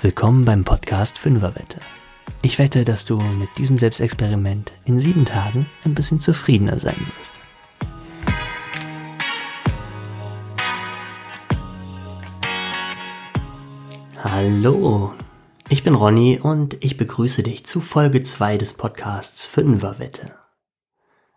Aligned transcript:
Willkommen 0.00 0.44
beim 0.44 0.62
Podcast 0.62 1.18
Fünferwette. 1.18 1.80
Ich 2.40 2.60
wette, 2.60 2.84
dass 2.84 3.04
du 3.04 3.18
mit 3.18 3.58
diesem 3.58 3.78
Selbstexperiment 3.78 4.72
in 4.84 5.00
sieben 5.00 5.24
Tagen 5.24 5.66
ein 5.84 5.96
bisschen 5.96 6.20
zufriedener 6.20 6.78
sein 6.78 7.00
wirst. 7.16 7.40
Hallo, 14.22 15.14
ich 15.68 15.82
bin 15.82 15.96
Ronny 15.96 16.38
und 16.40 16.76
ich 16.78 16.96
begrüße 16.96 17.42
dich 17.42 17.66
zu 17.66 17.80
Folge 17.80 18.20
2 18.20 18.56
des 18.56 18.74
Podcasts 18.74 19.46
Fünferwette. 19.46 20.32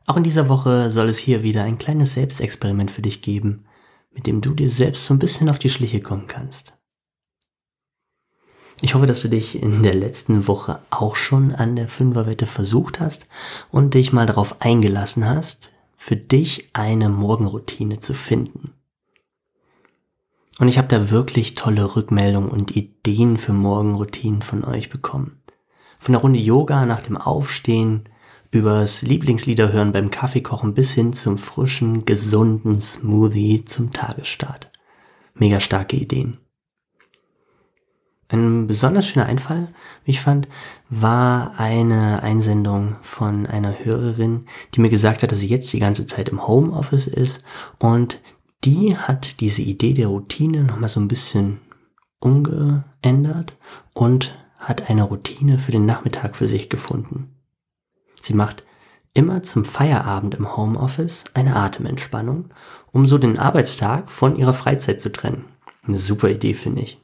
Auch 0.05 0.17
in 0.17 0.23
dieser 0.23 0.49
Woche 0.49 0.91
soll 0.91 1.09
es 1.09 1.17
hier 1.17 1.41
wieder 1.41 1.63
ein 1.63 1.79
kleines 1.79 2.13
Selbstexperiment 2.13 2.91
für 2.91 3.01
dich 3.01 3.23
geben, 3.23 3.65
mit 4.11 4.27
dem 4.27 4.39
du 4.39 4.53
dir 4.53 4.69
selbst 4.69 5.05
so 5.05 5.15
ein 5.15 5.19
bisschen 5.19 5.49
auf 5.49 5.57
die 5.57 5.71
Schliche 5.71 5.99
kommen 5.99 6.27
kannst. 6.27 6.77
Ich 8.83 8.95
hoffe, 8.95 9.05
dass 9.05 9.21
du 9.21 9.29
dich 9.29 9.61
in 9.61 9.83
der 9.83 9.93
letzten 9.93 10.47
Woche 10.47 10.79
auch 10.89 11.15
schon 11.15 11.53
an 11.53 11.75
der 11.75 11.87
Fünferwette 11.87 12.47
versucht 12.47 12.99
hast 12.99 13.27
und 13.69 13.93
dich 13.93 14.11
mal 14.11 14.25
darauf 14.25 14.59
eingelassen 14.59 15.29
hast, 15.29 15.71
für 15.97 16.15
dich 16.15 16.69
eine 16.73 17.09
Morgenroutine 17.09 17.99
zu 17.99 18.15
finden. 18.15 18.73
Und 20.57 20.67
ich 20.67 20.79
habe 20.79 20.87
da 20.87 21.11
wirklich 21.11 21.53
tolle 21.53 21.95
Rückmeldungen 21.95 22.49
und 22.49 22.75
Ideen 22.75 23.37
für 23.37 23.53
Morgenroutinen 23.53 24.41
von 24.41 24.63
euch 24.63 24.89
bekommen. 24.89 25.39
Von 25.99 26.13
der 26.13 26.21
Runde 26.21 26.39
Yoga 26.39 26.87
nach 26.87 27.03
dem 27.03 27.17
Aufstehen, 27.17 28.05
übers 28.49 29.03
Lieblingslieder 29.03 29.71
hören 29.71 29.91
beim 29.91 30.09
Kaffeekochen 30.09 30.73
bis 30.73 30.91
hin 30.91 31.13
zum 31.13 31.37
frischen, 31.37 32.05
gesunden 32.05 32.81
Smoothie 32.81 33.63
zum 33.63 33.93
Tagesstart. 33.93 34.71
Mega 35.35 35.59
starke 35.59 35.97
Ideen. 35.97 36.40
Ein 38.31 38.65
besonders 38.67 39.07
schöner 39.07 39.25
Einfall, 39.25 39.67
wie 40.05 40.11
ich 40.11 40.21
fand, 40.21 40.47
war 40.89 41.59
eine 41.59 42.23
Einsendung 42.23 42.95
von 43.01 43.45
einer 43.45 43.83
Hörerin, 43.83 44.45
die 44.73 44.79
mir 44.79 44.89
gesagt 44.89 45.21
hat, 45.21 45.33
dass 45.33 45.39
sie 45.39 45.49
jetzt 45.49 45.71
die 45.73 45.79
ganze 45.79 46.05
Zeit 46.05 46.29
im 46.29 46.47
Homeoffice 46.47 47.07
ist 47.07 47.43
und 47.77 48.21
die 48.63 48.95
hat 48.95 49.41
diese 49.41 49.61
Idee 49.63 49.93
der 49.93 50.07
Routine 50.07 50.63
nochmal 50.63 50.87
so 50.87 51.01
ein 51.01 51.09
bisschen 51.09 51.59
umgeändert 52.19 53.57
und 53.93 54.37
hat 54.57 54.89
eine 54.89 55.03
Routine 55.03 55.59
für 55.59 55.73
den 55.73 55.85
Nachmittag 55.85 56.37
für 56.37 56.47
sich 56.47 56.69
gefunden. 56.69 57.35
Sie 58.21 58.33
macht 58.33 58.63
immer 59.13 59.43
zum 59.43 59.65
Feierabend 59.65 60.35
im 60.35 60.55
Homeoffice 60.55 61.25
eine 61.33 61.57
Atementspannung, 61.57 62.47
um 62.93 63.07
so 63.07 63.17
den 63.17 63.37
Arbeitstag 63.37 64.09
von 64.09 64.37
ihrer 64.37 64.53
Freizeit 64.53 65.01
zu 65.01 65.11
trennen. 65.11 65.45
Eine 65.85 65.97
super 65.97 66.29
Idee, 66.29 66.53
finde 66.53 66.83
ich. 66.83 67.01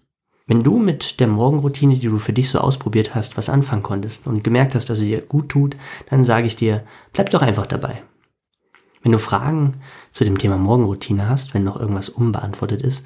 Wenn 0.48 0.64
du 0.64 0.80
mit 0.80 1.20
der 1.20 1.28
Morgenroutine, 1.28 1.96
die 1.96 2.08
du 2.08 2.20
für 2.20 2.32
dich 2.32 2.50
so 2.50 2.60
ausprobiert 2.60 3.14
hast, 3.14 3.36
was 3.36 3.50
anfangen 3.50 3.84
konntest 3.84 4.28
und 4.28 4.46
gemerkt 4.46 4.76
hast, 4.76 4.90
dass 4.90 5.00
sie 5.00 5.08
dir 5.08 5.22
gut 5.22 5.50
tut, 5.50 5.76
dann 6.10 6.24
sage 6.24 6.48
ich 6.48 6.56
dir, 6.56 6.86
bleib 7.12 7.30
doch 7.32 7.42
einfach 7.42 7.68
dabei. 7.68 8.02
Wenn 9.04 9.12
du 9.12 9.20
Fragen 9.20 9.82
zu 10.14 10.24
dem 10.24 10.38
Thema 10.38 10.58
Morgenroutine 10.58 11.30
hast, 11.30 11.54
wenn 11.54 11.66
noch 11.66 11.78
irgendwas 11.78 12.08
unbeantwortet 12.08 12.82
ist, 12.82 13.06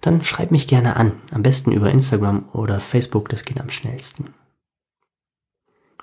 dann 0.00 0.24
schreib 0.24 0.50
mich 0.50 0.66
gerne 0.66 0.96
an. 0.96 1.12
Am 1.30 1.44
besten 1.44 1.70
über 1.70 1.90
Instagram 1.90 2.48
oder 2.52 2.80
Facebook, 2.80 3.28
das 3.28 3.44
geht 3.44 3.60
am 3.60 3.70
schnellsten. 3.70 4.34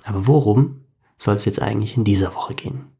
Aber 0.05 0.25
worum 0.25 0.85
soll 1.17 1.35
es 1.35 1.45
jetzt 1.45 1.61
eigentlich 1.61 1.97
in 1.97 2.05
dieser 2.05 2.33
Woche 2.33 2.53
gehen? 2.53 2.91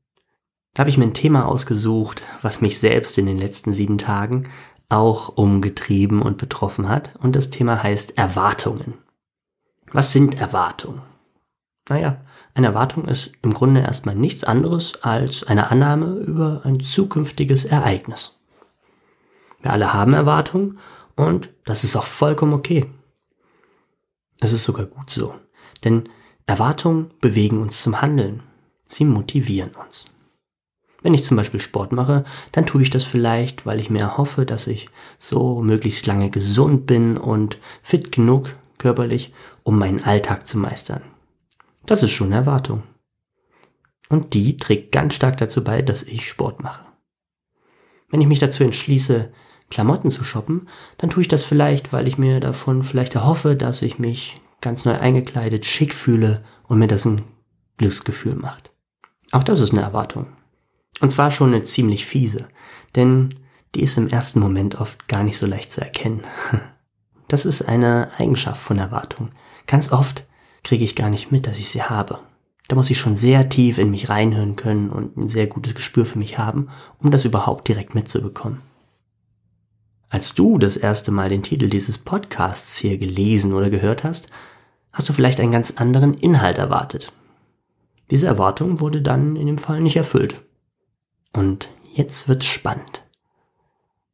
Da 0.74 0.82
habe 0.82 0.90
ich 0.90 0.98
mir 0.98 1.06
ein 1.06 1.14
Thema 1.14 1.48
ausgesucht, 1.48 2.22
was 2.42 2.62
mich 2.62 2.80
selbst 2.80 3.18
in 3.18 3.28
den 3.28 3.38
letzten 3.38 3.72
sieben 3.72 3.98
Tagen 3.98 4.50
auch 4.90 5.30
umgetrieben 5.30 6.22
und 6.22 6.38
betroffen 6.38 6.88
hat. 6.88 7.16
Und 7.20 7.36
das 7.36 7.50
Thema 7.50 7.82
heißt 7.84 8.18
Erwartungen. 8.18 8.96
Was 9.92 10.12
sind 10.12 10.40
Erwartungen? 10.40 11.02
Naja, 11.90 12.22
eine 12.54 12.68
Erwartung 12.68 13.06
ist 13.06 13.34
im 13.42 13.54
Grunde 13.54 13.82
erstmal 13.82 14.16
nichts 14.16 14.44
anderes 14.44 15.02
als 15.04 15.44
eine 15.44 15.72
Annahme 15.72 16.18
über 16.18 16.62
ein 16.66 16.80
zukünftiges 16.80 17.66
Ereignis. 17.66 18.38
Wir 19.62 19.72
alle 19.72 19.94
haben 19.94 20.14
Erwartungen 20.14 20.80
und 21.16 21.50
das 21.66 21.84
ist 21.84 21.96
auch 21.96 22.06
vollkommen 22.06 22.54
okay. 22.54 22.86
Es 24.40 24.54
ist 24.54 24.66
sogar 24.66 24.86
gut 24.86 25.10
so, 25.10 25.34
denn 25.84 26.10
Erwartungen 26.46 27.12
bewegen 27.22 27.62
uns 27.62 27.82
zum 27.82 28.02
Handeln. 28.02 28.44
Sie 28.84 29.06
motivieren 29.06 29.72
uns. 29.76 30.08
Wenn 31.04 31.14
ich 31.14 31.24
zum 31.24 31.38
Beispiel 31.38 31.60
Sport 31.60 31.92
mache, 31.92 32.26
dann 32.52 32.66
tue 32.66 32.82
ich 32.82 32.90
das 32.90 33.04
vielleicht, 33.04 33.66
weil 33.66 33.80
ich 33.80 33.90
mir 33.90 34.02
erhoffe, 34.02 34.46
dass 34.46 34.68
ich 34.68 34.90
so 35.20 35.62
möglichst 35.62 36.08
lange 36.08 36.30
gesund 36.30 36.86
bin 36.88 37.18
und 37.18 37.60
fit 37.84 38.12
genug 38.12 38.56
körperlich, 38.78 39.34
um 39.64 39.78
meinen 39.78 40.04
Alltag 40.04 40.48
zu 40.48 40.58
meistern. 40.58 41.02
Das 41.86 42.04
ist 42.04 42.12
schon 42.12 42.28
eine 42.28 42.38
Erwartung. 42.38 42.84
Und 44.10 44.34
die 44.34 44.58
trägt 44.58 44.92
ganz 44.92 45.16
stark 45.16 45.38
dazu 45.38 45.64
bei, 45.64 45.82
dass 45.82 46.04
ich 46.04 46.28
Sport 46.28 46.64
mache. 46.64 46.86
Wenn 48.10 48.22
ich 48.22 48.28
mich 48.28 48.40
dazu 48.40 48.64
entschließe, 48.64 49.32
Klamotten 49.70 50.10
zu 50.10 50.24
shoppen, 50.24 50.70
dann 50.98 51.10
tue 51.10 51.22
ich 51.22 51.28
das 51.28 51.44
vielleicht, 51.44 51.92
weil 51.92 52.08
ich 52.08 52.18
mir 52.18 52.40
davon 52.40 52.84
vielleicht 52.84 53.16
erhoffe, 53.16 53.56
dass 53.56 53.82
ich 53.82 54.00
mich 54.00 54.36
ganz 54.62 54.86
neu 54.86 54.98
eingekleidet, 54.98 55.66
schick 55.66 55.94
fühle 55.94 56.44
und 56.68 56.80
mir 56.80 56.88
das 56.88 57.06
ein 57.06 57.26
Glücksgefühl 57.78 58.36
macht. 58.36 58.72
Auch 59.32 59.44
das 59.44 59.60
ist 59.60 59.72
eine 59.72 59.82
Erwartung. 59.82 60.28
Und 61.00 61.10
zwar 61.10 61.32
schon 61.32 61.54
eine 61.54 61.64
ziemlich 61.64 62.06
fiese, 62.06 62.48
denn 62.96 63.36
die 63.76 63.82
ist 63.82 63.98
im 63.98 64.08
ersten 64.08 64.40
Moment 64.40 64.80
oft 64.80 65.08
gar 65.08 65.24
nicht 65.24 65.38
so 65.38 65.46
leicht 65.46 65.72
zu 65.72 65.82
erkennen. 65.82 66.24
Das 67.30 67.46
ist 67.46 67.64
eine 67.64 68.10
Eigenschaft 68.18 68.62
von 68.62 68.78
Erwartung. 68.78 69.32
Ganz 69.66 69.92
oft 69.92 70.26
kriege 70.64 70.86
ich 70.86 70.96
gar 70.96 71.10
nicht 71.10 71.30
mit, 71.30 71.46
dass 71.46 71.60
ich 71.60 71.70
sie 71.70 71.84
habe. 71.84 72.20
Da 72.70 72.76
muss 72.78 72.90
ich 72.90 72.98
schon 72.98 73.18
sehr 73.18 73.50
tief 73.50 73.78
in 73.78 73.92
mich 73.92 74.08
reinhören 74.08 74.56
können 74.56 74.90
und 74.90 75.18
ein 75.18 75.28
sehr 75.28 75.48
gutes 75.48 75.76
Gespür 75.76 76.06
für 76.06 76.20
mich 76.20 76.38
haben, 76.38 76.70
um 77.00 77.12
das 77.12 77.26
überhaupt 77.26 77.68
direkt 77.68 77.96
mitzubekommen. 77.96 78.62
Als 80.10 80.36
du 80.36 80.58
das 80.58 80.78
erste 80.78 81.12
Mal 81.12 81.28
den 81.28 81.44
Titel 81.44 81.70
dieses 81.70 81.98
Podcasts 81.98 82.78
hier 82.78 82.98
gelesen 82.98 83.54
oder 83.54 83.70
gehört 83.70 84.06
hast, 84.06 84.28
hast 84.94 85.10
du 85.10 85.14
vielleicht 85.14 85.42
einen 85.42 85.52
ganz 85.52 85.72
anderen 85.72 86.14
Inhalt 86.14 86.58
erwartet. 86.58 87.12
Diese 88.10 88.28
Erwartung 88.28 88.80
wurde 88.80 89.02
dann 89.02 89.36
in 89.36 89.48
dem 89.48 89.58
Fall 89.58 89.82
nicht 89.82 89.98
erfüllt. 89.98 90.42
Und 91.38 91.70
jetzt 91.94 92.28
wird's 92.28 92.48
spannend. 92.48 93.06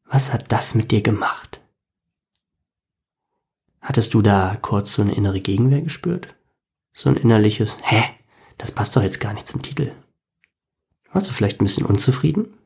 Was 0.04 0.34
hat 0.34 0.52
das 0.52 0.76
mit 0.76 0.92
dir 0.92 1.02
gemacht? 1.02 1.62
Hattest 3.80 4.14
du 4.14 4.22
da 4.22 4.58
kurz 4.62 4.96
so 4.96 5.04
eine 5.04 5.16
innere 5.16 5.40
Gegenwehr 5.40 5.82
gespürt? 5.82 6.36
So 6.92 7.10
ein 7.10 7.16
innerliches, 7.16 7.78
hä? 7.82 8.04
Das 8.58 8.74
passt 8.74 8.94
doch 8.98 9.02
jetzt 9.02 9.22
gar 9.22 9.34
nicht 9.34 9.48
zum 9.48 9.62
Titel. 9.62 9.94
Warst 11.14 11.30
du 11.30 11.32
vielleicht 11.32 11.62
ein 11.62 11.66
bisschen 11.66 11.86
unzufrieden? 11.86 12.58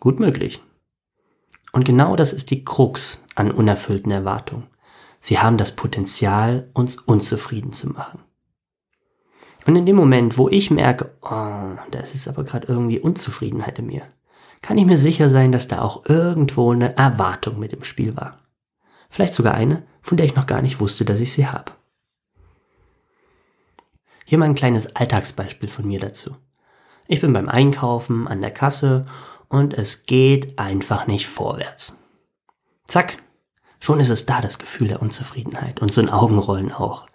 Gut 0.00 0.20
möglich. 0.20 0.62
Und 1.70 1.84
genau 1.84 2.16
das 2.16 2.32
ist 2.32 2.50
die 2.50 2.64
Krux 2.64 3.26
an 3.34 3.50
unerfüllten 3.50 4.10
Erwartungen. 4.10 4.68
Sie 5.20 5.38
haben 5.38 5.58
das 5.58 5.76
Potenzial, 5.76 6.70
uns 6.72 6.96
unzufrieden 6.96 7.74
zu 7.74 7.90
machen. 7.90 8.23
Und 9.66 9.76
in 9.76 9.86
dem 9.86 9.96
Moment, 9.96 10.36
wo 10.36 10.48
ich 10.48 10.70
merke, 10.70 11.10
oh, 11.22 11.28
da 11.28 12.00
ist 12.02 12.14
jetzt 12.14 12.28
aber 12.28 12.44
gerade 12.44 12.66
irgendwie 12.66 13.00
Unzufriedenheit 13.00 13.78
in 13.78 13.86
mir, 13.86 14.02
kann 14.60 14.78
ich 14.78 14.86
mir 14.86 14.98
sicher 14.98 15.30
sein, 15.30 15.52
dass 15.52 15.68
da 15.68 15.82
auch 15.82 16.04
irgendwo 16.06 16.72
eine 16.72 16.96
Erwartung 16.96 17.58
mit 17.58 17.72
im 17.72 17.84
Spiel 17.84 18.16
war. 18.16 18.38
Vielleicht 19.10 19.34
sogar 19.34 19.54
eine, 19.54 19.82
von 20.02 20.16
der 20.16 20.26
ich 20.26 20.36
noch 20.36 20.46
gar 20.46 20.62
nicht 20.62 20.80
wusste, 20.80 21.04
dass 21.04 21.20
ich 21.20 21.32
sie 21.32 21.46
habe. 21.46 21.72
Hier 24.24 24.38
mal 24.38 24.46
ein 24.46 24.54
kleines 24.54 24.96
Alltagsbeispiel 24.96 25.68
von 25.68 25.86
mir 25.86 26.00
dazu. 26.00 26.36
Ich 27.06 27.20
bin 27.20 27.32
beim 27.32 27.48
Einkaufen 27.48 28.26
an 28.26 28.40
der 28.40 28.50
Kasse 28.50 29.04
und 29.48 29.74
es 29.74 30.06
geht 30.06 30.58
einfach 30.58 31.06
nicht 31.06 31.26
vorwärts. 31.28 31.98
Zack, 32.86 33.18
schon 33.80 34.00
ist 34.00 34.08
es 34.08 34.24
da 34.26 34.40
das 34.40 34.58
Gefühl 34.58 34.88
der 34.88 35.02
Unzufriedenheit 35.02 35.80
und 35.80 35.92
so 35.92 36.00
ein 36.00 36.10
Augenrollen 36.10 36.72
auch. 36.72 37.06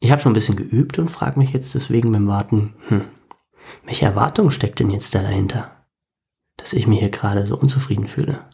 Ich 0.00 0.10
habe 0.10 0.20
schon 0.20 0.32
ein 0.32 0.34
bisschen 0.34 0.56
geübt 0.56 0.98
und 0.98 1.10
frage 1.10 1.38
mich 1.38 1.52
jetzt 1.52 1.74
deswegen 1.74 2.12
beim 2.12 2.28
Warten, 2.28 2.74
hm, 2.88 3.04
welche 3.84 4.06
Erwartung 4.06 4.50
steckt 4.50 4.78
denn 4.80 4.90
jetzt 4.90 5.14
da 5.14 5.22
dahinter? 5.22 5.86
Dass 6.56 6.72
ich 6.72 6.86
mich 6.86 7.00
hier 7.00 7.10
gerade 7.10 7.46
so 7.46 7.56
unzufrieden 7.58 8.06
fühle. 8.06 8.44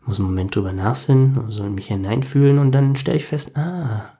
Ich 0.00 0.06
muss 0.06 0.18
einen 0.18 0.28
Moment 0.28 0.54
drüber 0.54 0.72
nachsinnen, 0.72 1.38
und 1.38 1.50
so 1.50 1.64
in 1.64 1.74
mich 1.74 1.88
hineinfühlen 1.88 2.58
und 2.58 2.72
dann 2.72 2.96
stelle 2.96 3.16
ich 3.16 3.26
fest, 3.26 3.56
ah, 3.56 4.18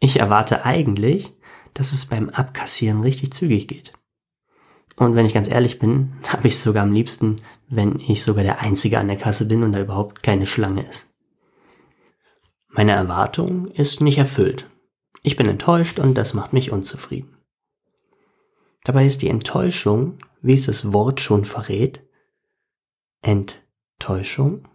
ich 0.00 0.20
erwarte 0.20 0.64
eigentlich, 0.64 1.34
dass 1.74 1.92
es 1.92 2.06
beim 2.06 2.28
Abkassieren 2.30 3.00
richtig 3.00 3.32
zügig 3.32 3.68
geht. 3.68 3.92
Und 4.96 5.14
wenn 5.14 5.26
ich 5.26 5.34
ganz 5.34 5.48
ehrlich 5.48 5.78
bin, 5.78 6.14
habe 6.28 6.48
ich 6.48 6.54
es 6.54 6.62
sogar 6.62 6.82
am 6.82 6.92
liebsten, 6.92 7.36
wenn 7.68 7.98
ich 7.98 8.22
sogar 8.22 8.44
der 8.44 8.60
Einzige 8.60 8.98
an 8.98 9.08
der 9.08 9.16
Kasse 9.16 9.46
bin 9.46 9.62
und 9.62 9.72
da 9.72 9.80
überhaupt 9.80 10.22
keine 10.22 10.46
Schlange 10.46 10.82
ist. 10.82 11.14
Meine 12.68 12.92
Erwartung 12.92 13.66
ist 13.66 14.00
nicht 14.00 14.18
erfüllt. 14.18 14.66
Ich 15.22 15.36
bin 15.36 15.46
enttäuscht 15.48 15.98
und 15.98 16.14
das 16.14 16.34
macht 16.34 16.52
mich 16.52 16.72
unzufrieden. 16.72 17.36
Dabei 18.84 19.06
ist 19.06 19.22
die 19.22 19.28
Enttäuschung, 19.28 20.18
wie 20.40 20.54
es 20.54 20.66
das 20.66 20.92
Wort 20.92 21.20
schon 21.20 21.44
verrät, 21.44 22.04
Enttäuschung, 23.22 24.66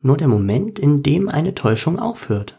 nur 0.00 0.16
der 0.16 0.28
Moment, 0.28 0.78
in 0.78 1.02
dem 1.02 1.28
eine 1.28 1.54
Täuschung 1.54 1.98
aufhört. 1.98 2.58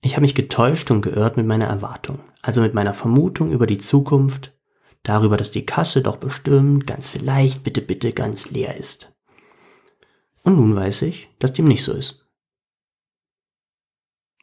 Ich 0.00 0.14
habe 0.14 0.22
mich 0.22 0.34
getäuscht 0.34 0.90
und 0.90 1.02
geirrt 1.02 1.36
mit 1.36 1.46
meiner 1.46 1.66
Erwartung, 1.66 2.20
also 2.42 2.60
mit 2.60 2.74
meiner 2.74 2.94
Vermutung 2.94 3.52
über 3.52 3.66
die 3.66 3.78
Zukunft, 3.78 4.52
darüber, 5.04 5.36
dass 5.36 5.52
die 5.52 5.66
Kasse 5.66 6.02
doch 6.02 6.16
bestimmt, 6.16 6.86
ganz 6.88 7.06
vielleicht, 7.08 7.62
bitte, 7.62 7.82
bitte 7.82 8.12
ganz 8.12 8.50
leer 8.50 8.76
ist. 8.76 9.12
Und 10.42 10.56
nun 10.56 10.74
weiß 10.74 11.02
ich, 11.02 11.28
dass 11.38 11.52
dem 11.52 11.66
nicht 11.66 11.84
so 11.84 11.92
ist. 11.92 12.27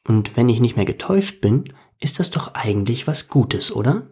Und 0.08 0.38
wenn 0.38 0.50
ich 0.50 0.60
nicht 0.60 0.76
mehr 0.76 0.86
getäuscht 0.86 1.42
bin, 1.42 1.66
ist 2.00 2.20
das 2.20 2.32
doch 2.32 2.54
eigentlich 2.54 3.08
was 3.08 3.28
Gutes, 3.28 3.76
oder? 3.76 4.08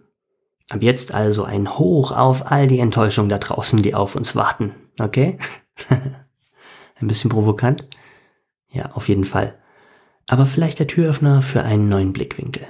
Ab 0.69 0.81
jetzt 0.81 1.13
also 1.13 1.43
ein 1.43 1.77
Hoch 1.77 2.11
auf 2.11 2.51
all 2.51 2.67
die 2.67 2.79
Enttäuschungen 2.79 3.29
da 3.29 3.37
draußen, 3.37 3.81
die 3.83 3.93
auf 3.93 4.15
uns 4.15 4.35
warten, 4.35 4.73
okay? 4.99 5.37
ein 5.89 7.07
bisschen 7.07 7.29
provokant? 7.29 7.87
Ja, 8.69 8.91
auf 8.93 9.07
jeden 9.07 9.25
Fall. 9.25 9.59
Aber 10.27 10.45
vielleicht 10.45 10.79
der 10.79 10.87
Türöffner 10.87 11.41
für 11.41 11.63
einen 11.63 11.89
neuen 11.89 12.13
Blickwinkel. 12.13 12.65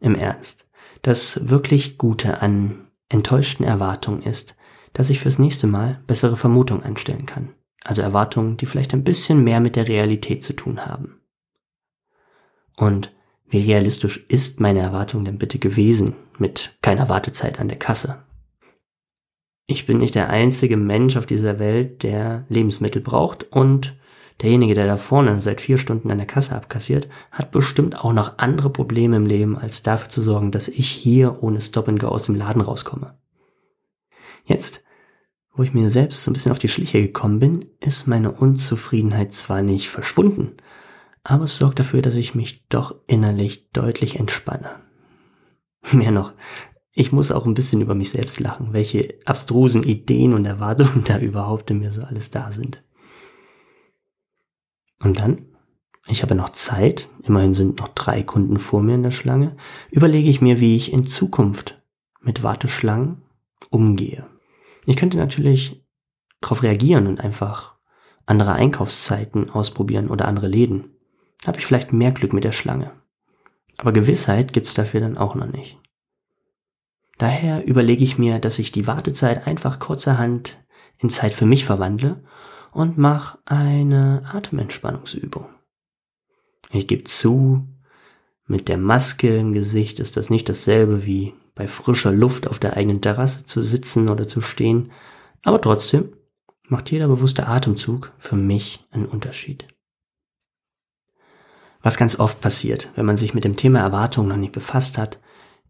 Im 0.00 0.14
Ernst, 0.14 0.66
das 1.02 1.48
wirklich 1.48 1.98
Gute 1.98 2.40
an 2.40 2.86
enttäuschten 3.08 3.66
Erwartungen 3.66 4.22
ist, 4.22 4.56
dass 4.92 5.10
ich 5.10 5.20
fürs 5.20 5.38
nächste 5.38 5.66
Mal 5.66 6.00
bessere 6.06 6.36
Vermutungen 6.36 6.84
anstellen 6.84 7.26
kann. 7.26 7.50
Also 7.84 8.02
Erwartungen, 8.02 8.56
die 8.56 8.66
vielleicht 8.66 8.94
ein 8.94 9.04
bisschen 9.04 9.44
mehr 9.44 9.60
mit 9.60 9.76
der 9.76 9.88
Realität 9.88 10.42
zu 10.42 10.54
tun 10.54 10.86
haben. 10.86 11.20
Und 12.76 13.12
wie 13.48 13.60
realistisch 13.60 14.24
ist 14.28 14.60
meine 14.60 14.80
Erwartung 14.80 15.24
denn 15.24 15.38
bitte 15.38 15.58
gewesen 15.58 16.14
mit 16.38 16.76
keiner 16.82 17.08
Wartezeit 17.08 17.58
an 17.60 17.68
der 17.68 17.78
Kasse? 17.78 18.22
Ich 19.66 19.86
bin 19.86 19.98
nicht 19.98 20.14
der 20.14 20.30
einzige 20.30 20.76
Mensch 20.76 21.16
auf 21.16 21.26
dieser 21.26 21.58
Welt, 21.58 22.02
der 22.02 22.44
Lebensmittel 22.48 23.02
braucht 23.02 23.44
und 23.52 23.96
derjenige, 24.42 24.74
der 24.74 24.86
da 24.86 24.96
vorne 24.96 25.40
seit 25.40 25.60
vier 25.60 25.78
Stunden 25.78 26.10
an 26.10 26.18
der 26.18 26.26
Kasse 26.26 26.54
abkassiert, 26.54 27.08
hat 27.32 27.50
bestimmt 27.50 27.96
auch 27.96 28.12
noch 28.12 28.38
andere 28.38 28.70
Probleme 28.70 29.16
im 29.16 29.26
Leben, 29.26 29.56
als 29.56 29.82
dafür 29.82 30.08
zu 30.08 30.22
sorgen, 30.22 30.52
dass 30.52 30.68
ich 30.68 30.88
hier 30.88 31.42
ohne 31.42 31.60
Stop 31.60 31.88
and 31.88 31.98
Go 31.98 32.08
aus 32.08 32.24
dem 32.24 32.36
Laden 32.36 32.62
rauskomme. 32.62 33.18
Jetzt, 34.44 34.84
wo 35.54 35.62
ich 35.62 35.74
mir 35.74 35.90
selbst 35.90 36.22
so 36.22 36.30
ein 36.30 36.34
bisschen 36.34 36.52
auf 36.52 36.58
die 36.58 36.68
Schliche 36.68 37.00
gekommen 37.00 37.40
bin, 37.40 37.64
ist 37.80 38.06
meine 38.06 38.30
Unzufriedenheit 38.30 39.32
zwar 39.32 39.62
nicht 39.62 39.88
verschwunden, 39.88 40.56
aber 41.28 41.44
es 41.44 41.56
sorgt 41.56 41.80
dafür, 41.80 42.02
dass 42.02 42.14
ich 42.14 42.36
mich 42.36 42.68
doch 42.68 42.94
innerlich 43.08 43.72
deutlich 43.72 44.20
entspanne. 44.20 44.76
Mehr 45.92 46.12
noch, 46.12 46.34
ich 46.92 47.10
muss 47.10 47.32
auch 47.32 47.46
ein 47.46 47.54
bisschen 47.54 47.80
über 47.80 47.96
mich 47.96 48.10
selbst 48.10 48.38
lachen, 48.38 48.72
welche 48.72 49.18
abstrusen 49.24 49.82
Ideen 49.82 50.34
und 50.34 50.44
Erwartungen 50.44 51.02
da 51.06 51.18
überhaupt 51.18 51.70
in 51.72 51.80
mir 51.80 51.90
so 51.90 52.02
alles 52.02 52.30
da 52.30 52.52
sind. 52.52 52.84
Und 55.00 55.18
dann, 55.18 55.46
ich 56.06 56.22
habe 56.22 56.36
noch 56.36 56.50
Zeit, 56.50 57.08
immerhin 57.24 57.54
sind 57.54 57.80
noch 57.80 57.88
drei 57.88 58.22
Kunden 58.22 58.60
vor 58.60 58.80
mir 58.80 58.94
in 58.94 59.02
der 59.02 59.10
Schlange, 59.10 59.56
überlege 59.90 60.30
ich 60.30 60.40
mir, 60.40 60.60
wie 60.60 60.76
ich 60.76 60.92
in 60.92 61.06
Zukunft 61.06 61.82
mit 62.20 62.44
Warteschlangen 62.44 63.22
umgehe. 63.70 64.26
Ich 64.86 64.94
könnte 64.94 65.16
natürlich 65.16 65.84
darauf 66.40 66.62
reagieren 66.62 67.08
und 67.08 67.20
einfach 67.20 67.74
andere 68.26 68.52
Einkaufszeiten 68.52 69.50
ausprobieren 69.50 70.08
oder 70.08 70.28
andere 70.28 70.46
Läden 70.46 70.95
habe 71.44 71.58
ich 71.58 71.66
vielleicht 71.66 71.92
mehr 71.92 72.12
Glück 72.12 72.32
mit 72.32 72.44
der 72.44 72.52
Schlange. 72.52 72.92
Aber 73.78 73.92
Gewissheit 73.92 74.52
gibt's 74.52 74.74
dafür 74.74 75.00
dann 75.00 75.18
auch 75.18 75.34
noch 75.34 75.46
nicht. 75.46 75.78
Daher 77.18 77.66
überlege 77.66 78.04
ich 78.04 78.18
mir, 78.18 78.38
dass 78.38 78.58
ich 78.58 78.72
die 78.72 78.86
Wartezeit 78.86 79.46
einfach 79.46 79.78
kurzerhand 79.78 80.64
in 80.98 81.10
Zeit 81.10 81.34
für 81.34 81.46
mich 81.46 81.64
verwandle 81.64 82.22
und 82.72 82.98
mache 82.98 83.38
eine 83.46 84.22
Atementspannungsübung. 84.32 85.46
Ich 86.70 86.86
gebe 86.86 87.04
zu, 87.04 87.66
mit 88.46 88.68
der 88.68 88.78
Maske 88.78 89.38
im 89.38 89.52
Gesicht 89.52 89.98
ist 89.98 90.16
das 90.16 90.30
nicht 90.30 90.48
dasselbe 90.48 91.06
wie 91.06 91.34
bei 91.54 91.66
frischer 91.66 92.12
Luft 92.12 92.46
auf 92.46 92.58
der 92.58 92.76
eigenen 92.76 93.00
Terrasse 93.00 93.44
zu 93.44 93.62
sitzen 93.62 94.08
oder 94.08 94.28
zu 94.28 94.40
stehen, 94.40 94.92
aber 95.42 95.60
trotzdem 95.60 96.12
macht 96.68 96.90
jeder 96.90 97.08
bewusste 97.08 97.46
Atemzug 97.46 98.12
für 98.18 98.36
mich 98.36 98.84
einen 98.90 99.06
Unterschied. 99.06 99.66
Was 101.86 101.96
ganz 101.96 102.18
oft 102.18 102.40
passiert, 102.40 102.90
wenn 102.96 103.06
man 103.06 103.16
sich 103.16 103.32
mit 103.32 103.44
dem 103.44 103.54
Thema 103.54 103.78
Erwartungen 103.78 104.28
noch 104.28 104.36
nicht 104.36 104.50
befasst 104.50 104.98
hat, 104.98 105.20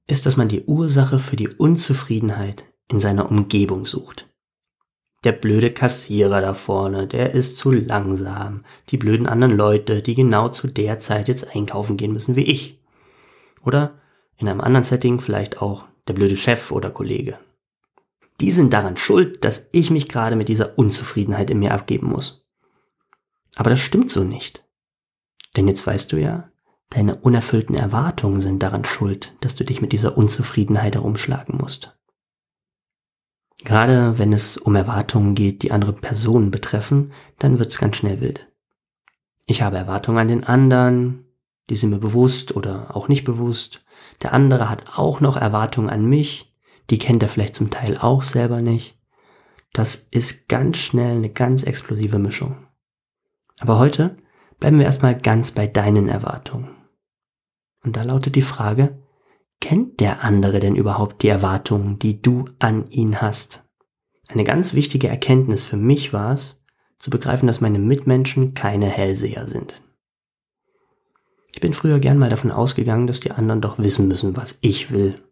ist, 0.06 0.24
dass 0.24 0.38
man 0.38 0.48
die 0.48 0.64
Ursache 0.64 1.18
für 1.18 1.36
die 1.36 1.50
Unzufriedenheit 1.50 2.64
in 2.88 3.00
seiner 3.00 3.30
Umgebung 3.30 3.84
sucht. 3.84 4.26
Der 5.24 5.32
blöde 5.32 5.70
Kassierer 5.70 6.40
da 6.40 6.54
vorne, 6.54 7.06
der 7.06 7.32
ist 7.32 7.58
zu 7.58 7.70
langsam. 7.70 8.64
Die 8.88 8.96
blöden 8.96 9.26
anderen 9.26 9.54
Leute, 9.54 10.00
die 10.00 10.14
genau 10.14 10.48
zu 10.48 10.68
der 10.68 10.98
Zeit 10.98 11.28
jetzt 11.28 11.54
einkaufen 11.54 11.98
gehen 11.98 12.14
müssen 12.14 12.34
wie 12.34 12.44
ich. 12.44 12.82
Oder 13.62 14.00
in 14.38 14.48
einem 14.48 14.62
anderen 14.62 14.84
Setting 14.84 15.20
vielleicht 15.20 15.60
auch 15.60 15.84
der 16.08 16.14
blöde 16.14 16.38
Chef 16.38 16.72
oder 16.72 16.88
Kollege. 16.88 17.38
Die 18.40 18.50
sind 18.50 18.72
daran 18.72 18.96
schuld, 18.96 19.44
dass 19.44 19.68
ich 19.72 19.90
mich 19.90 20.08
gerade 20.08 20.36
mit 20.36 20.48
dieser 20.48 20.78
Unzufriedenheit 20.78 21.50
in 21.50 21.58
mir 21.58 21.74
abgeben 21.74 22.08
muss. 22.08 22.46
Aber 23.56 23.68
das 23.68 23.80
stimmt 23.80 24.08
so 24.08 24.24
nicht. 24.24 24.65
Denn 25.56 25.68
jetzt 25.68 25.86
weißt 25.86 26.12
du 26.12 26.18
ja, 26.18 26.50
deine 26.90 27.16
unerfüllten 27.16 27.74
Erwartungen 27.74 28.40
sind 28.40 28.62
daran 28.62 28.84
schuld, 28.84 29.34
dass 29.40 29.54
du 29.54 29.64
dich 29.64 29.80
mit 29.80 29.92
dieser 29.92 30.16
Unzufriedenheit 30.16 30.94
herumschlagen 30.94 31.56
musst. 31.56 31.96
Gerade 33.64 34.18
wenn 34.18 34.32
es 34.32 34.58
um 34.58 34.76
Erwartungen 34.76 35.34
geht, 35.34 35.62
die 35.62 35.72
andere 35.72 35.92
Personen 35.92 36.50
betreffen, 36.50 37.12
dann 37.38 37.58
wird's 37.58 37.78
ganz 37.78 37.96
schnell 37.96 38.20
wild. 38.20 38.46
Ich 39.46 39.62
habe 39.62 39.78
Erwartungen 39.78 40.18
an 40.18 40.28
den 40.28 40.44
anderen, 40.44 41.24
die 41.70 41.74
sind 41.74 41.90
mir 41.90 41.98
bewusst 41.98 42.54
oder 42.54 42.94
auch 42.94 43.08
nicht 43.08 43.24
bewusst. 43.24 43.84
Der 44.22 44.32
andere 44.32 44.68
hat 44.68 44.98
auch 44.98 45.20
noch 45.20 45.36
Erwartungen 45.36 45.88
an 45.88 46.04
mich, 46.04 46.54
die 46.90 46.98
kennt 46.98 47.22
er 47.22 47.28
vielleicht 47.28 47.54
zum 47.54 47.70
Teil 47.70 47.96
auch 47.98 48.22
selber 48.22 48.60
nicht. 48.60 48.98
Das 49.72 49.94
ist 49.94 50.48
ganz 50.48 50.76
schnell 50.78 51.16
eine 51.16 51.30
ganz 51.30 51.62
explosive 51.62 52.18
Mischung. 52.18 52.66
Aber 53.58 53.78
heute 53.78 54.16
Bleiben 54.58 54.78
wir 54.78 54.86
erstmal 54.86 55.18
ganz 55.18 55.52
bei 55.52 55.66
deinen 55.66 56.08
Erwartungen. 56.08 56.70
Und 57.84 57.96
da 57.96 58.02
lautet 58.02 58.34
die 58.34 58.42
Frage, 58.42 59.02
kennt 59.60 60.00
der 60.00 60.22
andere 60.22 60.60
denn 60.60 60.76
überhaupt 60.76 61.22
die 61.22 61.28
Erwartungen, 61.28 61.98
die 61.98 62.20
du 62.20 62.46
an 62.58 62.90
ihn 62.90 63.20
hast? 63.20 63.64
Eine 64.28 64.44
ganz 64.44 64.74
wichtige 64.74 65.08
Erkenntnis 65.08 65.62
für 65.62 65.76
mich 65.76 66.12
war 66.12 66.32
es, 66.32 66.64
zu 66.98 67.10
begreifen, 67.10 67.46
dass 67.46 67.60
meine 67.60 67.78
Mitmenschen 67.78 68.54
keine 68.54 68.86
Hellseher 68.86 69.46
sind. 69.46 69.82
Ich 71.52 71.60
bin 71.60 71.72
früher 71.72 72.00
gern 72.00 72.18
mal 72.18 72.30
davon 72.30 72.50
ausgegangen, 72.50 73.06
dass 73.06 73.20
die 73.20 73.30
anderen 73.30 73.60
doch 73.60 73.78
wissen 73.78 74.08
müssen, 74.08 74.36
was 74.36 74.58
ich 74.62 74.90
will. 74.90 75.22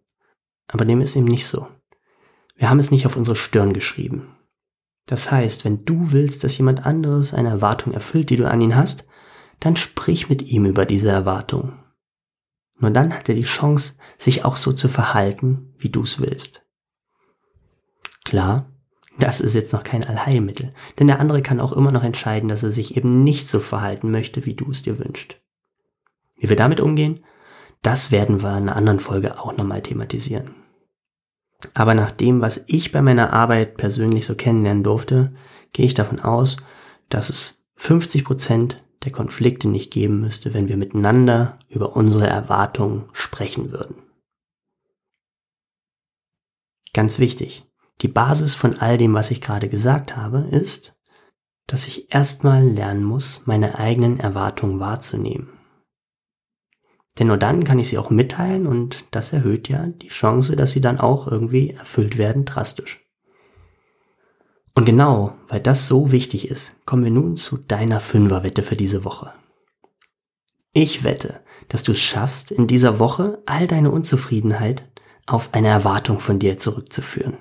Aber 0.68 0.84
dem 0.84 1.00
ist 1.00 1.16
eben 1.16 1.26
nicht 1.26 1.46
so. 1.46 1.66
Wir 2.56 2.70
haben 2.70 2.78
es 2.78 2.90
nicht 2.90 3.04
auf 3.06 3.16
unsere 3.16 3.36
Stirn 3.36 3.72
geschrieben. 3.72 4.36
Das 5.06 5.30
heißt, 5.30 5.64
wenn 5.64 5.84
du 5.84 6.12
willst, 6.12 6.44
dass 6.44 6.56
jemand 6.56 6.86
anderes 6.86 7.34
eine 7.34 7.50
Erwartung 7.50 7.92
erfüllt, 7.92 8.30
die 8.30 8.36
du 8.36 8.48
an 8.48 8.60
ihn 8.60 8.76
hast, 8.76 9.04
dann 9.60 9.76
sprich 9.76 10.28
mit 10.28 10.42
ihm 10.42 10.66
über 10.66 10.84
diese 10.84 11.10
Erwartung. 11.10 11.74
Nur 12.78 12.90
dann 12.90 13.14
hat 13.14 13.28
er 13.28 13.34
die 13.34 13.42
Chance, 13.42 13.94
sich 14.18 14.44
auch 14.44 14.56
so 14.56 14.72
zu 14.72 14.88
verhalten, 14.88 15.74
wie 15.78 15.90
du 15.90 16.02
es 16.02 16.20
willst. 16.20 16.66
Klar, 18.24 18.70
das 19.18 19.40
ist 19.40 19.54
jetzt 19.54 19.72
noch 19.72 19.84
kein 19.84 20.04
Allheilmittel, 20.04 20.70
denn 20.98 21.06
der 21.06 21.20
andere 21.20 21.40
kann 21.40 21.60
auch 21.60 21.72
immer 21.72 21.92
noch 21.92 22.02
entscheiden, 22.02 22.48
dass 22.48 22.64
er 22.64 22.72
sich 22.72 22.96
eben 22.96 23.22
nicht 23.22 23.48
so 23.48 23.60
verhalten 23.60 24.10
möchte, 24.10 24.44
wie 24.44 24.54
du 24.54 24.70
es 24.70 24.82
dir 24.82 24.98
wünschst. 24.98 25.40
Wie 26.36 26.48
wir 26.48 26.56
damit 26.56 26.80
umgehen, 26.80 27.24
das 27.82 28.10
werden 28.10 28.42
wir 28.42 28.50
in 28.50 28.64
einer 28.64 28.76
anderen 28.76 29.00
Folge 29.00 29.38
auch 29.38 29.56
nochmal 29.56 29.82
thematisieren. 29.82 30.54
Aber 31.74 31.94
nach 31.94 32.10
dem, 32.10 32.40
was 32.40 32.64
ich 32.66 32.92
bei 32.92 33.02
meiner 33.02 33.32
Arbeit 33.32 33.76
persönlich 33.76 34.26
so 34.26 34.34
kennenlernen 34.34 34.82
durfte, 34.82 35.34
gehe 35.72 35.86
ich 35.86 35.94
davon 35.94 36.20
aus, 36.20 36.56
dass 37.08 37.30
es 37.30 37.64
50 37.76 38.24
Prozent 38.24 38.83
der 39.04 39.12
Konflikte 39.12 39.68
nicht 39.68 39.92
geben 39.92 40.20
müsste, 40.20 40.54
wenn 40.54 40.68
wir 40.68 40.76
miteinander 40.76 41.58
über 41.68 41.94
unsere 41.94 42.26
Erwartungen 42.26 43.08
sprechen 43.12 43.70
würden. 43.70 43.96
Ganz 46.92 47.18
wichtig, 47.18 47.64
die 48.02 48.08
Basis 48.08 48.54
von 48.54 48.78
all 48.78 48.98
dem, 48.98 49.14
was 49.14 49.30
ich 49.30 49.40
gerade 49.40 49.68
gesagt 49.68 50.16
habe, 50.16 50.40
ist, 50.50 50.98
dass 51.66 51.86
ich 51.86 52.12
erstmal 52.14 52.62
lernen 52.62 53.04
muss, 53.04 53.46
meine 53.46 53.78
eigenen 53.78 54.20
Erwartungen 54.20 54.80
wahrzunehmen. 54.80 55.50
Denn 57.18 57.28
nur 57.28 57.36
dann 57.36 57.64
kann 57.64 57.78
ich 57.78 57.88
sie 57.88 57.98
auch 57.98 58.10
mitteilen 58.10 58.66
und 58.66 59.04
das 59.12 59.32
erhöht 59.32 59.68
ja 59.68 59.86
die 59.86 60.08
Chance, 60.08 60.56
dass 60.56 60.72
sie 60.72 60.80
dann 60.80 60.98
auch 60.98 61.28
irgendwie 61.28 61.70
erfüllt 61.70 62.18
werden, 62.18 62.44
drastisch. 62.44 63.03
Und 64.74 64.86
genau, 64.86 65.34
weil 65.48 65.60
das 65.60 65.86
so 65.86 66.10
wichtig 66.10 66.50
ist, 66.50 66.84
kommen 66.84 67.04
wir 67.04 67.10
nun 67.10 67.36
zu 67.36 67.56
deiner 67.56 68.00
Fünferwette 68.00 68.62
für 68.62 68.76
diese 68.76 69.04
Woche. 69.04 69.32
Ich 70.72 71.04
wette, 71.04 71.40
dass 71.68 71.84
du 71.84 71.92
es 71.92 72.00
schaffst, 72.00 72.50
in 72.50 72.66
dieser 72.66 72.98
Woche 72.98 73.42
all 73.46 73.68
deine 73.68 73.92
Unzufriedenheit 73.92 74.90
auf 75.26 75.54
eine 75.54 75.68
Erwartung 75.68 76.18
von 76.18 76.40
dir 76.40 76.58
zurückzuführen. 76.58 77.36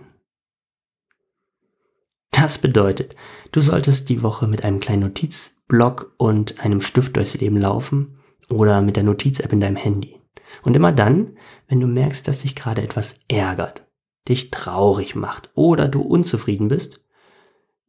Das 2.30 2.60
bedeutet, 2.60 3.16
du 3.52 3.62
solltest 3.62 4.10
die 4.10 4.22
Woche 4.22 4.48
mit 4.48 4.64
einem 4.64 4.80
kleinen 4.80 5.04
Notizblock 5.04 6.14
und 6.18 6.60
einem 6.60 6.82
Stift 6.82 7.16
durchs 7.16 7.36
Leben 7.36 7.58
laufen 7.58 8.20
oder 8.50 8.82
mit 8.82 8.96
der 8.96 9.04
Notiz-App 9.04 9.52
in 9.54 9.62
deinem 9.62 9.76
Handy. 9.76 10.20
Und 10.64 10.76
immer 10.76 10.92
dann, 10.92 11.38
wenn 11.68 11.80
du 11.80 11.88
merkst, 11.88 12.28
dass 12.28 12.42
dich 12.42 12.56
gerade 12.56 12.82
etwas 12.82 13.20
ärgert, 13.28 13.88
dich 14.28 14.52
traurig 14.52 15.16
macht 15.16 15.50
oder 15.56 15.88
du 15.88 16.02
unzufrieden 16.02 16.68
bist, 16.68 17.03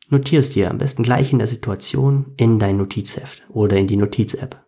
notierst 0.08 0.54
dir 0.54 0.70
am 0.70 0.78
besten 0.78 1.02
gleich 1.02 1.32
in 1.32 1.38
der 1.38 1.48
Situation 1.48 2.32
in 2.36 2.58
dein 2.58 2.76
Notizheft 2.76 3.42
oder 3.48 3.76
in 3.76 3.86
die 3.86 3.96
Notiz-App. 3.96 4.64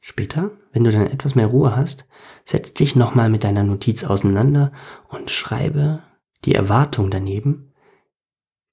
Später, 0.00 0.52
wenn 0.72 0.84
du 0.84 0.92
dann 0.92 1.06
etwas 1.06 1.34
mehr 1.34 1.48
Ruhe 1.48 1.76
hast, 1.76 2.08
setz 2.44 2.72
dich 2.72 2.96
nochmal 2.96 3.28
mit 3.28 3.44
deiner 3.44 3.64
Notiz 3.64 4.04
auseinander 4.04 4.72
und 5.08 5.30
schreibe 5.30 6.02
die 6.44 6.54
Erwartung 6.54 7.10
daneben, 7.10 7.74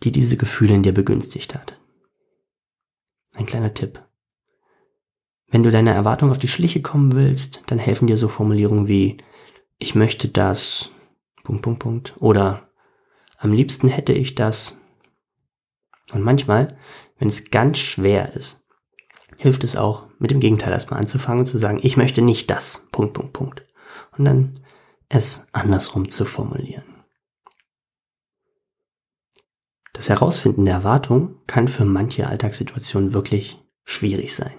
die 0.04 0.12
diese 0.12 0.38
Gefühle 0.38 0.76
in 0.76 0.84
dir 0.84 0.94
begünstigt 0.94 1.56
hat. 1.56 1.80
Ein 3.36 3.46
kleiner 3.46 3.74
Tipp. 3.74 4.02
Wenn 5.48 5.64
du 5.64 5.72
deiner 5.72 5.94
Erwartung 5.94 6.32
auf 6.32 6.38
die 6.38 6.48
Schliche 6.48 6.82
kommen 6.82 7.14
willst, 7.14 7.64
dann 7.68 7.80
helfen 7.80 8.08
dir 8.08 8.18
so 8.18 8.28
Formulierungen 8.28 8.88
wie 8.88 9.18
ich 9.78 9.96
möchte 9.96 10.30
das 10.30 10.90
Punkt 11.44 11.64
Punkt 11.64 11.80
Punkt 11.80 12.14
oder 12.20 12.70
am 13.38 13.52
liebsten 13.52 13.88
hätte 13.88 14.14
ich 14.14 14.36
das. 14.36 14.80
Und 16.14 16.22
manchmal, 16.22 16.78
wenn 17.18 17.28
es 17.28 17.50
ganz 17.50 17.78
schwer 17.78 18.34
ist, 18.34 18.68
hilft 19.38 19.64
es 19.64 19.76
auch, 19.76 20.08
mit 20.20 20.32
dem 20.32 20.40
Gegenteil 20.40 20.72
erstmal 20.72 21.00
anzufangen 21.00 21.42
und 21.42 21.46
zu 21.46 21.58
sagen, 21.58 21.80
ich 21.82 21.98
möchte 21.98 22.22
nicht 22.22 22.50
das, 22.50 22.88
Punkt, 22.92 23.14
Punkt, 23.14 23.34
Punkt. 23.34 23.66
Und 24.18 24.26
dann 24.26 24.60
es 25.10 25.48
andersrum 25.52 26.10
zu 26.10 26.26
formulieren. 26.26 26.86
Das 29.94 30.10
Herausfinden 30.10 30.66
der 30.66 30.76
Erwartung 30.76 31.38
kann 31.48 31.68
für 31.68 31.86
manche 31.86 32.28
Alltagssituationen 32.28 33.14
wirklich 33.14 33.64
schwierig 33.86 34.36
sein. 34.36 34.54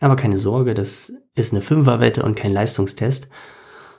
Aber 0.00 0.16
keine 0.16 0.36
Sorge, 0.36 0.74
das 0.74 1.12
ist 1.34 1.52
eine 1.52 1.62
Fünferwette 1.62 2.22
und 2.22 2.36
kein 2.36 2.52
Leistungstest. 2.52 3.28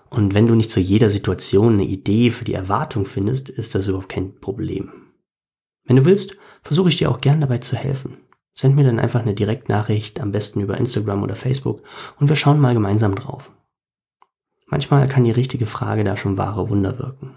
Und 0.09 0.35
wenn 0.35 0.47
du 0.47 0.53
nicht 0.53 0.69
zu 0.69 0.79
jeder 0.79 1.09
Situation 1.09 1.73
eine 1.73 1.85
Idee 1.85 2.29
für 2.29 2.43
die 2.43 2.53
Erwartung 2.53 3.05
findest, 3.05 3.49
ist 3.49 3.73
das 3.73 3.87
überhaupt 3.87 4.09
kein 4.09 4.39
Problem. 4.39 5.02
Wenn 5.85 5.97
du 5.97 6.05
willst, 6.05 6.37
versuche 6.61 6.89
ich 6.89 6.97
dir 6.97 7.11
auch 7.11 7.21
gern 7.21 7.41
dabei 7.41 7.57
zu 7.57 7.75
helfen. 7.75 8.17
Send 8.53 8.75
mir 8.75 8.83
dann 8.83 8.99
einfach 8.99 9.21
eine 9.21 9.33
Direktnachricht, 9.33 10.19
am 10.19 10.31
besten 10.31 10.61
über 10.61 10.77
Instagram 10.77 11.23
oder 11.23 11.35
Facebook, 11.35 11.81
und 12.19 12.29
wir 12.29 12.35
schauen 12.35 12.59
mal 12.59 12.73
gemeinsam 12.73 13.15
drauf. 13.15 13.51
Manchmal 14.67 15.07
kann 15.07 15.23
die 15.23 15.31
richtige 15.31 15.65
Frage 15.65 16.03
da 16.03 16.15
schon 16.15 16.37
wahre 16.37 16.69
Wunder 16.69 16.99
wirken. 16.99 17.35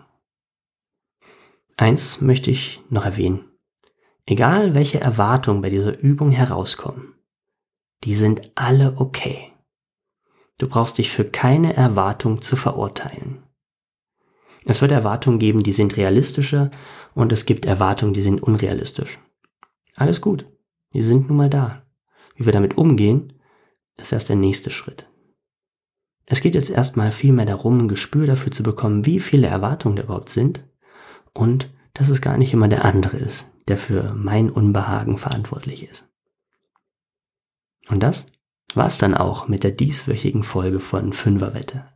Eins 1.77 2.21
möchte 2.21 2.51
ich 2.51 2.81
noch 2.89 3.05
erwähnen. 3.05 3.45
Egal 4.25 4.75
welche 4.75 5.01
Erwartungen 5.01 5.63
bei 5.63 5.71
dieser 5.71 5.99
Übung 5.99 6.31
herauskommen, 6.31 7.15
die 8.05 8.15
sind 8.15 8.53
alle 8.55 8.95
okay. 8.97 9.53
Du 10.59 10.69
brauchst 10.69 10.99
dich 10.99 11.11
für 11.11 11.25
keine 11.25 11.75
Erwartung 11.75 12.41
zu 12.41 12.57
verurteilen. 12.57 13.46
Es 14.69 14.83
wird 14.83 14.91
Erwartungen 14.91 15.39
geben, 15.39 15.63
die 15.63 15.73
sind 15.73 15.97
realistischer 15.97 16.73
und 17.15 17.31
es 17.31 17.47
gibt 17.47 17.67
Erwartungen, 17.67 18.15
die 18.15 18.21
sind 18.21 18.43
unrealistisch. 18.43 19.21
Alles 19.95 20.21
gut. 20.21 20.45
Die 20.93 21.03
sind 21.03 21.29
nun 21.29 21.37
mal 21.37 21.49
da. 21.49 21.83
Wie 22.35 22.47
wir 22.47 22.53
damit 22.53 22.77
umgehen, 22.77 23.33
ist 23.97 24.13
erst 24.13 24.29
der 24.29 24.37
nächste 24.37 24.71
Schritt. 24.71 25.09
Es 26.27 26.41
geht 26.41 26.57
jetzt 26.57 26.71
erstmal 26.71 27.13
vielmehr 27.13 27.47
darum, 27.47 27.79
ein 27.79 27.89
Gespür 27.89 28.27
dafür 28.27 28.51
zu 28.51 28.65
bekommen, 28.65 29.07
wie 29.07 29.21
viele 29.21 29.47
Erwartungen 29.47 29.95
da 29.95 30.03
überhaupt 30.03 30.31
sind 30.31 30.65
und 31.33 31.73
dass 31.95 32.09
es 32.09 32.21
gar 32.21 32.37
nicht 32.37 32.53
immer 32.53 32.67
der 32.67 32.85
andere 32.85 33.17
ist, 33.17 33.53
der 33.69 33.77
für 33.77 34.15
mein 34.15 34.51
Unbehagen 34.51 35.17
verantwortlich 35.17 35.89
ist. 35.89 36.13
Und 37.89 38.03
das 38.03 38.27
war's 38.75 38.99
dann 38.99 39.15
auch 39.15 39.47
mit 39.47 39.63
der 39.63 39.71
dieswöchigen 39.71 40.43
Folge 40.43 40.81
von 40.81 41.13
Fünferwette. 41.13 41.96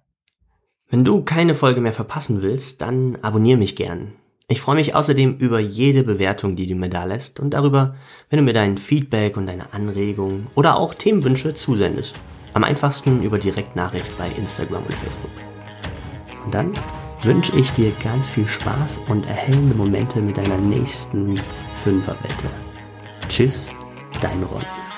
Wenn 0.91 1.05
du 1.05 1.23
keine 1.23 1.55
Folge 1.55 1.81
mehr 1.81 1.93
verpassen 1.93 2.43
willst, 2.43 2.83
dann 2.83 3.17
abonniere 3.23 3.59
mich 3.59 3.77
gern. 3.77 4.13
Ich 4.49 4.61
freue 4.61 4.75
mich 4.75 4.97
außerdem 4.97 5.37
über 5.37 5.61
jede 5.61 6.03
Bewertung, 6.03 6.57
die 6.57 6.67
du 6.67 6.75
mir 6.75 6.89
da 6.89 7.05
lässt 7.05 7.39
und 7.39 7.55
darüber, 7.55 7.95
wenn 8.29 8.39
du 8.39 8.43
mir 8.43 8.53
dein 8.53 8.77
Feedback 8.77 9.37
und 9.37 9.47
deine 9.47 9.73
Anregungen 9.73 10.49
oder 10.57 10.77
auch 10.77 10.95
Themenwünsche 10.95 11.55
zusendest. 11.55 12.17
Am 12.55 12.65
einfachsten 12.65 13.23
über 13.23 13.39
Direktnachricht 13.39 14.19
bei 14.19 14.29
Instagram 14.31 14.83
und 14.83 14.95
Facebook. 14.95 15.31
Und 16.45 16.53
dann 16.53 16.73
wünsche 17.23 17.57
ich 17.57 17.71
dir 17.71 17.93
ganz 18.03 18.27
viel 18.27 18.49
Spaß 18.49 19.03
und 19.07 19.29
erhellende 19.29 19.77
Momente 19.77 20.21
mit 20.21 20.39
deiner 20.39 20.59
nächsten 20.59 21.41
Fünferwette. 21.85 22.51
Tschüss, 23.29 23.73
dein 24.21 24.43
Ron. 24.43 24.90